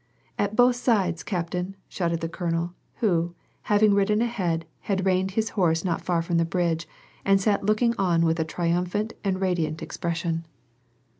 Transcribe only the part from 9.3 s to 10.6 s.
radiant expression.